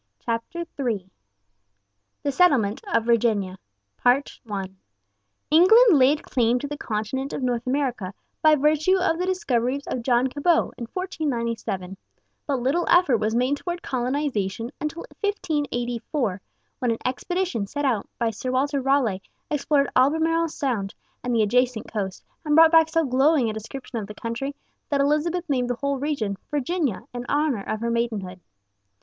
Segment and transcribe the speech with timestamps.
[0.17, 1.07] CHAPTER III
[2.23, 3.59] THE SETTLEMENT OF VIRGINIA
[4.03, 8.11] England laid claim to the continent of North America
[8.41, 11.95] by virtue of the discoveries of John Cabot in 1497,
[12.47, 16.41] but little effort was made toward colonization until 1584,
[16.79, 19.21] when an expedition sent out by Sir Walter Raleigh
[19.51, 24.07] explored Albemarle Sound and the adjacent coast, and brought back so glowing a description of
[24.07, 24.55] the country
[24.89, 28.39] that Elizabeth named the whole region Virginia, in honor of her maidenhood.